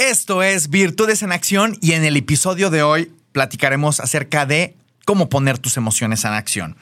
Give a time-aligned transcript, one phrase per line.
[0.00, 5.28] Esto es Virtudes en Acción y en el episodio de hoy platicaremos acerca de cómo
[5.28, 6.78] poner tus emociones en acción.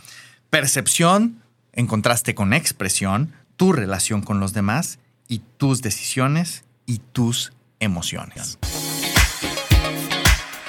[0.50, 1.42] Percepción
[1.73, 8.57] en contraste con expresión, tu relación con los demás y tus decisiones y tus emociones.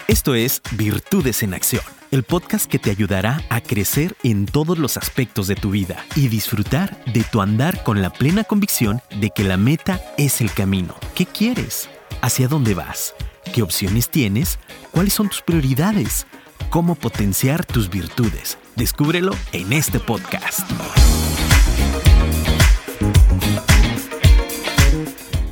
[0.08, 4.98] Esto es Virtudes en Acción, el podcast que te ayudará a crecer en todos los
[4.98, 9.44] aspectos de tu vida y disfrutar de tu andar con la plena convicción de que
[9.44, 10.96] la meta es el camino.
[11.14, 11.88] ¿Qué quieres?
[12.22, 13.14] ¿Hacia dónde vas?
[13.54, 14.60] ¿Qué opciones tienes?
[14.92, 16.28] ¿Cuáles son tus prioridades?
[16.70, 18.58] ¿Cómo potenciar tus virtudes?
[18.76, 20.70] Descúbrelo en este podcast.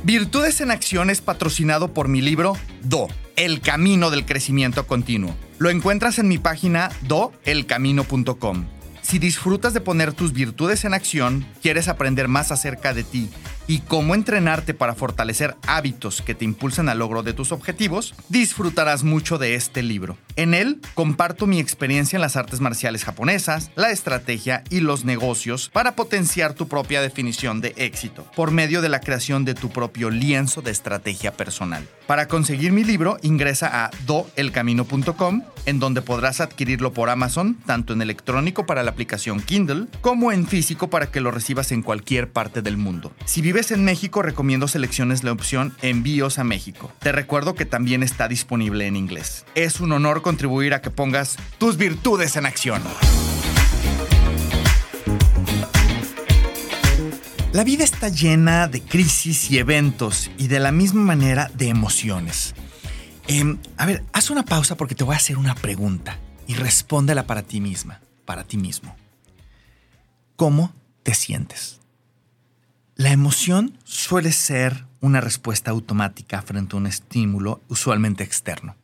[0.04, 5.34] Virtudes en Acción es patrocinado por mi libro Do, El Camino del Crecimiento Continuo.
[5.58, 8.66] Lo encuentras en mi página doelcamino.com.
[9.00, 13.30] Si disfrutas de poner tus virtudes en acción, quieres aprender más acerca de ti
[13.68, 19.04] y cómo entrenarte para fortalecer hábitos que te impulsen al logro de tus objetivos, disfrutarás
[19.04, 20.16] mucho de este libro.
[20.34, 25.70] En él comparto mi experiencia en las artes marciales japonesas, la estrategia y los negocios
[25.72, 30.10] para potenciar tu propia definición de éxito por medio de la creación de tu propio
[30.10, 31.86] lienzo de estrategia personal.
[32.06, 38.00] Para conseguir mi libro, ingresa a doelcamino.com, en donde podrás adquirirlo por Amazon, tanto en
[38.00, 42.62] electrónico para la aplicación Kindle, como en físico para que lo recibas en cualquier parte
[42.62, 43.12] del mundo.
[43.26, 46.92] Si vives en México, recomiendo selecciones la opción Envíos a México.
[47.00, 49.44] Te recuerdo que también está disponible en inglés.
[49.56, 52.80] Es un honor contribuir a que pongas tus virtudes en acción.
[57.52, 62.54] La vida está llena de crisis y eventos y de la misma manera de emociones.
[63.26, 66.16] Em, a ver, haz una pausa porque te voy a hacer una pregunta
[66.46, 68.94] y respóndela para ti misma, para ti mismo.
[70.36, 70.72] ¿Cómo
[71.02, 71.77] te sientes?
[72.98, 78.74] La emoción suele ser una respuesta automática frente a un estímulo usualmente externo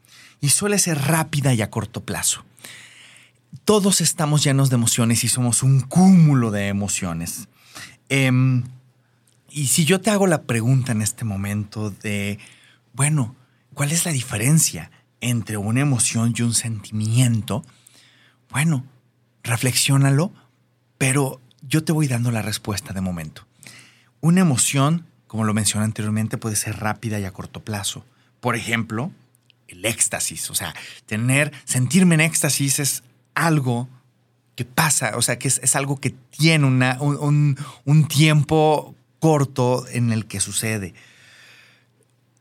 [0.40, 2.44] y suele ser rápida y a corto plazo.
[3.64, 7.48] Todos estamos llenos de emociones y somos un cúmulo de emociones.
[8.08, 8.62] Em,
[9.50, 12.38] y si yo te hago la pregunta en este momento de,
[12.92, 13.34] bueno,
[13.74, 17.64] ¿cuál es la diferencia entre una emoción y un sentimiento?
[18.48, 18.84] Bueno,
[19.42, 20.32] reflexiónalo,
[20.98, 23.44] pero yo te voy dando la respuesta de momento.
[24.24, 28.06] Una emoción, como lo mencioné anteriormente, puede ser rápida y a corto plazo.
[28.40, 29.12] Por ejemplo,
[29.68, 30.74] el éxtasis, o sea,
[31.04, 33.02] tener, sentirme en éxtasis es
[33.34, 33.86] algo
[34.56, 40.24] que pasa, o sea, que es, algo que tiene una, un, tiempo corto en el
[40.24, 40.94] que sucede.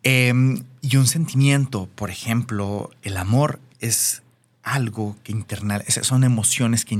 [0.03, 4.23] Em, y un sentimiento, por ejemplo, el amor es
[4.61, 6.97] algo que internal, son emociones que,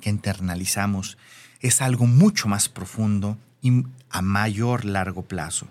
[0.00, 1.18] que internalizamos,
[1.58, 3.36] es algo mucho más profundo
[4.10, 5.68] a mayor largo plazo.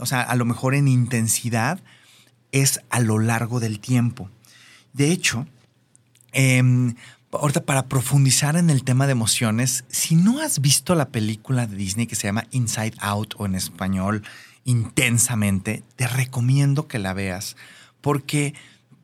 [0.00, 1.80] O sea, a lo mejor en intensidad
[2.52, 4.30] es a lo largo del tiempo.
[4.92, 5.46] De hecho,
[6.32, 6.62] eh,
[7.32, 11.76] ahorita para profundizar en el tema de emociones, si no has visto la película de
[11.76, 14.22] Disney que se llama Inside Out o en español
[14.68, 17.56] Intensamente, te recomiendo que la veas
[18.02, 18.52] porque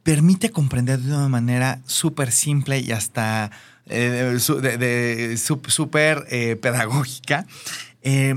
[0.04, 3.50] permite comprender de una manera súper simple y hasta
[3.86, 7.46] eh, súper eh, pedagógica.
[8.02, 8.34] Eh,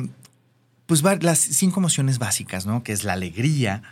[0.88, 2.82] pues las cinco emociones básicas, ¿no?
[2.82, 3.84] Que es la alegría,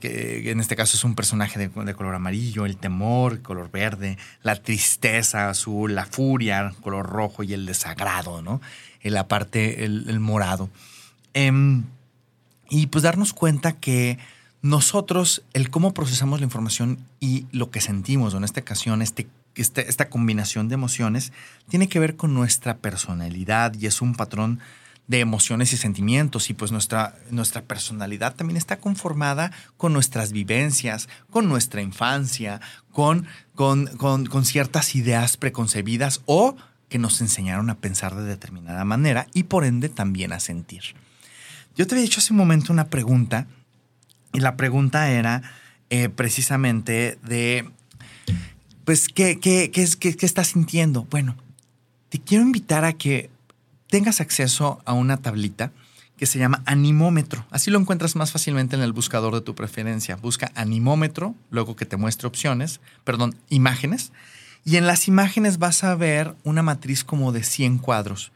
[0.00, 4.54] que en este caso es un personaje de, color amarillo, el temor, color verde, la
[4.54, 8.60] tristeza azul, la furia, color rojo y el desagrado, ¿no?
[9.00, 10.70] En la parte, el, morado.
[11.34, 11.82] Em,
[12.68, 14.18] y pues darnos cuenta que
[14.62, 19.88] nosotros, el cómo procesamos la información y lo que sentimos, en esta ocasión, este, este,
[19.88, 21.32] esta combinación de emociones,
[21.68, 24.60] tiene que ver con nuestra personalidad y es un patrón
[25.10, 31.08] de emociones y sentimientos y pues nuestra, nuestra personalidad también está conformada con nuestras vivencias,
[31.30, 32.60] con nuestra infancia,
[32.92, 36.54] con, con, con, ciertas ideas preconcebidas o
[36.88, 40.94] que nos enseñaron a pensar de determinada manera y por ende también a sentir.
[41.76, 43.48] Yo te había hecho hace un momento una pregunta
[44.32, 45.42] y la pregunta era
[45.90, 47.68] eh, precisamente de,
[48.84, 51.06] pues, ¿qué, qué, qué, qué estás sintiendo?
[51.10, 51.36] Bueno,
[52.08, 53.30] te quiero invitar a que
[53.88, 55.72] tengas acceso a una tablita
[56.16, 57.46] que se llama animómetro.
[57.50, 60.16] Así lo encuentras más fácilmente en el buscador de tu preferencia.
[60.16, 64.12] Busca animómetro, luego que te muestre opciones, perdón, imágenes.
[64.62, 68.32] Y en las imágenes vas a ver una matriz como de 100 cuadros.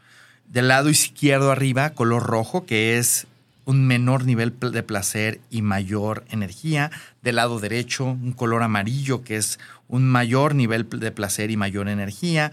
[0.48, 3.26] Del lado izquierdo arriba, color rojo, que es
[3.64, 6.90] un menor nivel de placer y mayor energía.
[7.22, 9.58] Del lado derecho, un color amarillo, que es
[9.88, 12.52] un mayor nivel de placer y mayor energía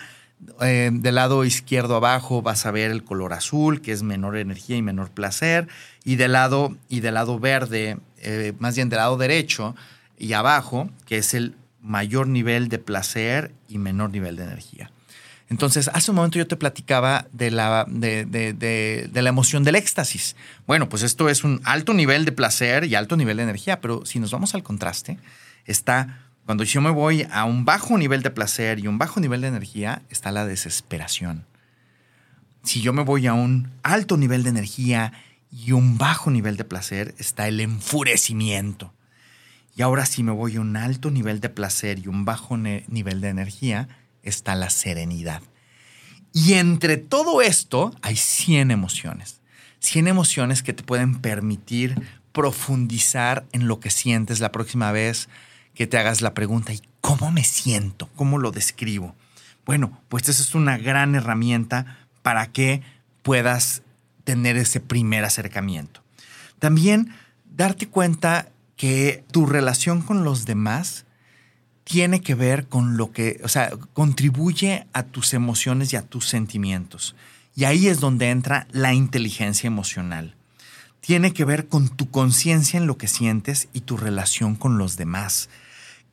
[0.61, 4.75] eh, del lado izquierdo abajo vas a ver el color azul, que es menor energía
[4.75, 5.67] y menor placer,
[6.03, 9.75] y del lado, y del lado verde, eh, más bien del lado derecho
[10.17, 14.91] y abajo, que es el mayor nivel de placer y menor nivel de energía.
[15.51, 20.37] Entonces, hace un momento yo te platicaba de la, de, la emoción del éxtasis.
[20.65, 24.05] Bueno, pues esto es un alto nivel de placer y alto nivel de energía, pero
[24.05, 25.17] si nos vamos al contraste,
[25.65, 29.41] está cuando yo me voy a un bajo nivel de placer y un bajo nivel
[29.41, 31.45] de energía, está la desesperación.
[32.63, 35.11] Si yo me voy a un alto nivel de energía
[35.51, 38.93] y un bajo nivel de placer, está el enfurecimiento.
[39.75, 43.19] Y ahora si me voy a un alto nivel de placer y un bajo nivel
[43.19, 43.89] de energía,
[44.23, 45.41] está la serenidad.
[46.33, 49.41] Y entre todo esto hay 100 emociones.
[49.79, 52.01] 100 emociones que te pueden permitir
[52.31, 55.27] profundizar en lo que sientes la próxima vez
[55.73, 58.09] que te hagas la pregunta, ¿y cómo me siento?
[58.15, 59.15] ¿Cómo lo describo?
[59.65, 62.81] Bueno, pues esa es una gran herramienta para que
[63.23, 63.81] puedas
[64.23, 66.03] tener ese primer acercamiento.
[66.59, 67.13] También
[67.45, 71.05] darte cuenta que tu relación con los demás
[71.91, 76.25] tiene que ver con lo que, o sea, contribuye a tus emociones y a tus
[76.25, 77.15] sentimientos.
[77.53, 80.33] Y ahí es donde entra la inteligencia emocional.
[81.01, 84.95] Tiene que ver con tu conciencia en lo que sientes y tu relación con los
[84.95, 85.49] demás.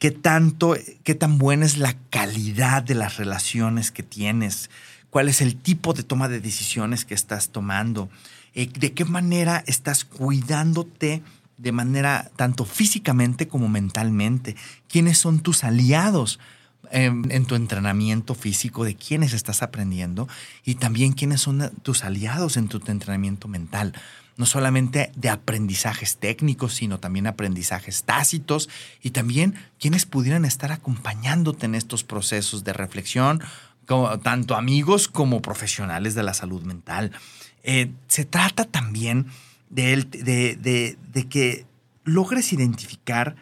[0.00, 4.70] Qué tanto, qué tan buena es la calidad de las relaciones que tienes.
[5.10, 8.08] Cuál es el tipo de toma de decisiones que estás tomando.
[8.56, 11.22] Eh, de qué manera estás cuidándote
[11.58, 14.56] de manera tanto físicamente como mentalmente.
[14.88, 16.38] ¿Quiénes son tus aliados?
[16.90, 20.26] En, tu entrenamiento físico, de quiénes estás aprendiendo
[20.64, 23.92] y también quiénes son tus aliados en tu entrenamiento mental.
[24.38, 28.70] No solamente de aprendizajes técnicos, sino también aprendizajes tácitos
[29.02, 33.42] y también quienes pudieran estar acompañándote en estos procesos de reflexión,
[33.84, 37.12] como, tanto amigos como profesionales de la salud mental.
[37.64, 39.26] Eh, se trata también
[39.70, 41.66] de, de, que
[42.04, 43.36] logres identificar,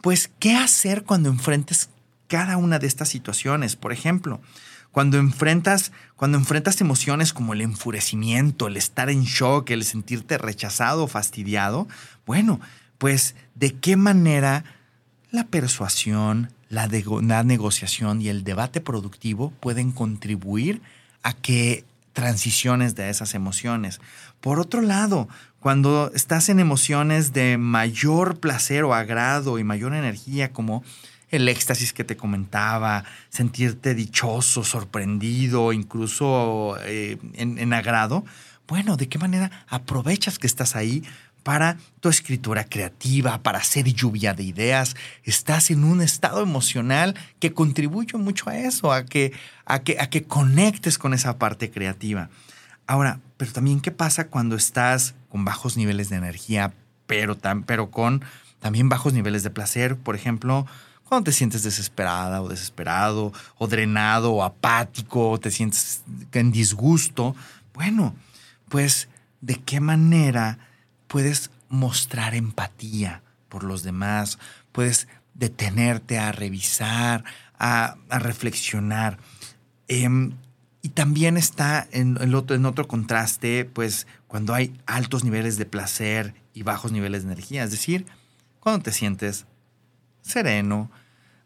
[0.00, 1.90] pues, qué hacer cuando enfrentes
[2.28, 3.76] cada una de estas situaciones.
[3.76, 4.40] Por ejemplo,
[4.90, 11.08] cuando enfrentas, cuando enfrentas emociones como el enfurecimiento, el estar en shock, el sentirte rechazado
[11.08, 11.88] fastidiado,
[12.26, 12.60] bueno,
[12.98, 14.64] pues de qué manera
[15.30, 16.88] la persuasión, la,
[17.22, 20.82] la negociación y el debate productivo pueden contribuir
[21.22, 24.00] a que transiciones de esas emociones.
[24.40, 25.28] Por otro lado,
[25.62, 30.82] cuando estás en emociones de mayor placer o agrado y mayor energía, como
[31.30, 38.24] el éxtasis que te comentaba, sentirte dichoso, sorprendido, incluso eh, en, agrado,
[38.66, 41.04] bueno, ¿de qué manera aprovechas que estás ahí
[41.44, 44.96] para tu escritura creativa, para hacer lluvia de ideas.
[45.24, 49.32] Estás en un estado emocional que contribuye mucho a eso, a que,
[49.64, 52.30] a que, a que conectes con esa parte creativa.
[52.86, 56.74] Ahora, pero también, ¿qué pasa cuando estás con bajos niveles de energía,
[57.08, 57.36] pero,
[57.66, 58.24] pero con
[58.60, 59.96] también bajos niveles de placer?
[59.96, 60.64] Por ejemplo,
[61.02, 67.34] cuando te sientes desesperada o desesperado, o drenado, o apático, te sientes en disgusto.
[67.74, 68.14] Bueno,
[68.68, 69.08] pues,
[69.40, 70.58] ¿de qué manera
[71.08, 74.38] puedes mostrar empatía por los demás?
[74.70, 77.24] Puedes detenerte a revisar,
[77.58, 79.18] a, reflexionar.
[79.88, 80.34] Em,
[80.82, 86.34] y también está en, otro, en otro contraste, pues cuando hay altos niveles de placer
[86.52, 88.04] y bajos niveles de energía, es decir,
[88.58, 89.46] cuando te sientes
[90.22, 90.90] sereno,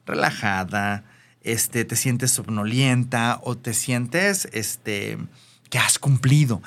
[0.06, 1.04] relajada,
[1.42, 5.18] este, te sientes somnolienta o te sientes este,
[5.68, 6.62] que has cumplido.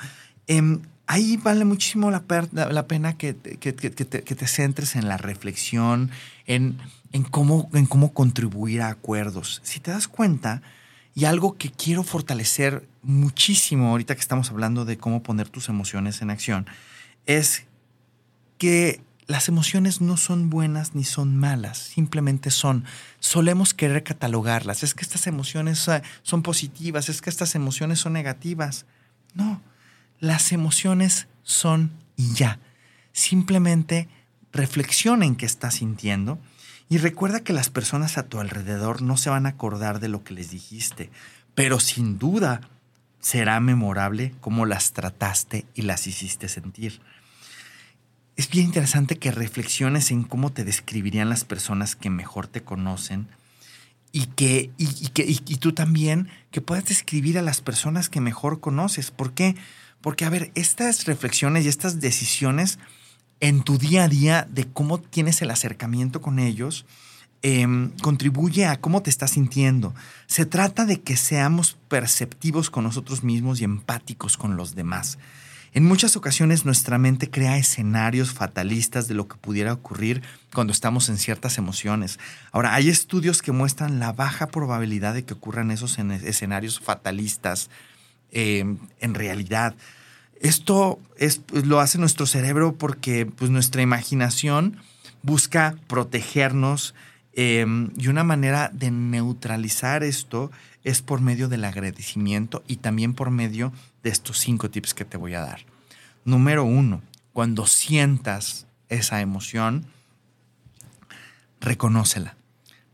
[0.46, 2.22] Em, ahí vale muchísimo la,
[2.52, 6.10] la pena que, que, te, centres en la reflexión,
[6.46, 6.78] en,
[7.12, 9.60] en, cómo, en cómo contribuir a acuerdos.
[9.64, 10.62] Si te das cuenta,
[11.14, 16.22] y algo que quiero fortalecer muchísimo ahorita que estamos hablando de cómo poner tus emociones
[16.22, 16.66] en acción,
[17.26, 17.64] es
[18.58, 22.84] que las emociones no son buenas ni son malas, simplemente son.
[23.20, 24.82] Solemos querer catalogarlas.
[24.82, 25.88] Es que estas emociones
[26.22, 28.86] son positivas, es que estas emociones son negativas.
[29.34, 29.62] No,
[30.18, 32.58] las emociones son y ya.
[33.12, 34.08] Simplemente
[34.52, 36.40] reflexiona en qué estás sintiendo
[36.90, 40.24] y recuerda que las personas a tu alrededor no se van a acordar de lo
[40.24, 41.08] que les dijiste,
[41.54, 42.68] pero sin duda
[43.20, 47.00] será memorable cómo las trataste y las hiciste sentir.
[48.36, 53.28] Es bien interesante que reflexiones en cómo te describirían las personas que mejor te conocen
[54.10, 58.58] y que, y, que y, tú también que puedas describir a las personas que mejor
[58.58, 59.12] conoces.
[59.12, 59.54] ¿Por qué?
[60.00, 62.80] Porque, a ver, estas reflexiones y estas decisiones
[63.40, 66.86] en tu día a día de cómo tienes el acercamiento con ellos,
[67.42, 69.94] em, contribuye a cómo te estás sintiendo.
[70.26, 75.18] Se trata de que seamos perceptivos con nosotros mismos y empáticos con los demás.
[75.72, 80.20] En muchas ocasiones nuestra mente crea escenarios fatalistas de lo que pudiera ocurrir
[80.52, 82.18] cuando estamos en ciertas emociones.
[82.50, 87.70] Ahora, hay estudios que muestran la baja probabilidad de que ocurran esos escenarios fatalistas
[88.32, 89.76] em, en realidad.
[90.40, 94.78] Esto es, lo hace nuestro cerebro porque pues, nuestra imaginación
[95.22, 96.94] busca protegernos
[97.34, 100.50] em, y una manera de neutralizar esto
[100.82, 103.70] es por medio del agradecimiento y también por medio
[104.02, 105.66] de estos cinco tips que te voy a dar.
[106.24, 107.02] Número uno,
[107.34, 109.84] cuando sientas esa emoción,
[111.60, 112.36] reconócela.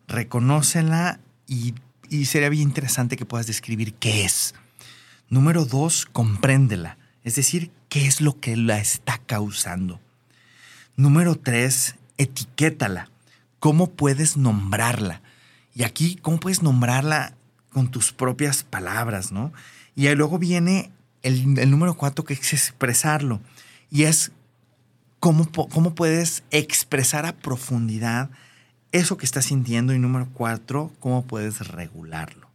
[0.08, 1.74] Reconócela y,
[2.10, 4.56] y sería bien interesante que puedas describir qué es.
[5.28, 6.98] Número dos, compréndela.
[7.26, 10.00] Es decir, qué es lo que la está causando.
[10.94, 13.10] Número tres, etiquétala.
[13.58, 15.22] ¿Cómo puedes nombrarla?
[15.74, 17.34] Y aquí, ¿cómo puedes nombrarla
[17.70, 19.52] con tus propias palabras, no?
[19.96, 20.92] Y luego viene
[21.24, 23.40] el, número cuatro, que es expresarlo.
[23.90, 24.30] Y es
[25.18, 28.30] cómo, cómo puedes expresar a profundidad
[28.92, 29.92] eso que estás sintiendo.
[29.92, 32.48] Y número cuatro, cómo puedes regularlo.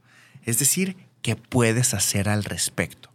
[0.45, 3.10] Es decir, qué puedes hacer al respecto.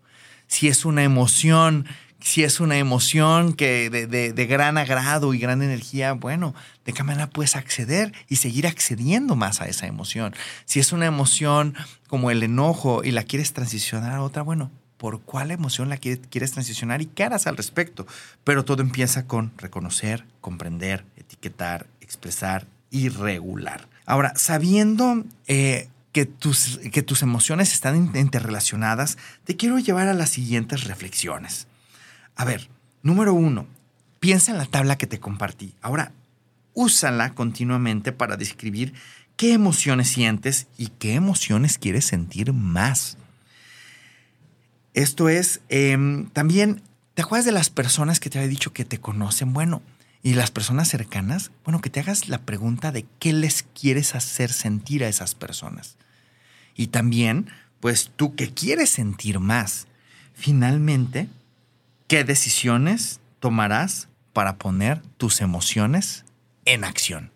[0.46, 1.86] Si es una emoción,
[2.20, 7.28] si es una emoción que de, gran agrado y gran energía, bueno, ¿de qué manera
[7.28, 10.34] puedes acceder y seguir accediendo más a esa emoción?
[10.64, 11.74] Si es una emoción
[12.08, 16.52] como el enojo y la quieres transicionar a otra, bueno, por cuál emoción la quieres
[16.52, 18.06] transicionar y qué harás al respecto.
[18.44, 23.88] Pero todo empieza con reconocer, comprender, etiquetar, expresar y regular.
[24.06, 30.30] Ahora, sabiendo eh, que, tus, que tus emociones están interrelacionadas, te quiero llevar a las
[30.30, 31.66] siguientes reflexiones.
[32.36, 32.70] A ver,
[33.02, 33.66] número uno,
[34.18, 35.74] piensa en la tabla que te compartí.
[35.82, 36.12] Ahora,
[36.72, 38.94] úsala continuamente para describir
[39.36, 43.18] qué emociones sientes y qué emociones quieres sentir más.
[44.94, 46.80] Esto es, em, también,
[47.12, 49.52] ¿te acuerdas de las personas que te había dicho que te conocen?
[49.52, 49.82] Bueno,
[50.22, 54.50] y las personas cercanas, bueno, que te hagas la pregunta de qué les quieres hacer
[54.50, 55.98] sentir a esas personas.
[56.76, 57.48] Y también,
[57.80, 59.86] pues tú qué quieres sentir más.
[60.34, 61.28] Finalmente,
[62.06, 66.24] ¿qué decisiones tomarás para poner tus emociones
[66.64, 67.30] en acción?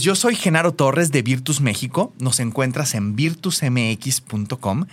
[0.00, 2.14] Yo soy Genaro Torres de Virtus México.
[2.18, 4.86] Nos encuentras en virtusmx.com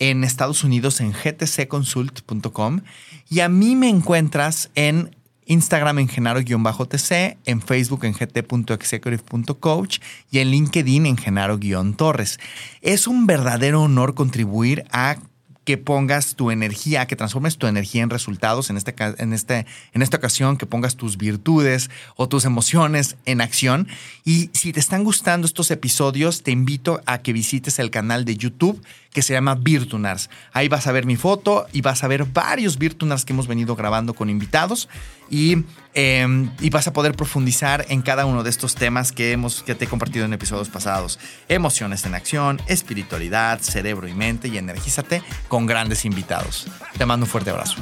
[0.00, 2.80] en Estados Unidos en gtcconsult.com
[3.30, 5.14] y a mí me encuentras en
[5.52, 9.98] Instagram en genaro-tc, en Facebook en gt.executive.coach
[10.30, 12.40] y en LinkedIn en genaro-torres.
[12.80, 15.16] Es un verdadero honor contribuir a
[15.64, 20.02] que pongas tu energía, que transformes tu energía en resultados, en, este, en, este, en
[20.02, 23.86] esta ocasión, que pongas tus virtudes o tus emociones en acción.
[24.24, 28.36] Y si te están gustando estos episodios, te invito a que visites el canal de
[28.36, 28.82] YouTube
[29.12, 30.30] que se llama Virtunars.
[30.52, 33.76] Ahí vas a ver mi foto y vas a ver varios Virtunars que hemos venido
[33.76, 34.88] grabando con invitados
[35.30, 35.64] y,
[35.94, 39.74] em, y, vas a poder profundizar en cada uno de estos temas que, hemos, que
[39.74, 41.18] te he compartido en episodios pasados.
[41.48, 46.66] Emociones en acción, espiritualidad, cerebro y mente y energízate con grandes invitados.
[46.96, 47.76] Te mando un fuerte abrazo.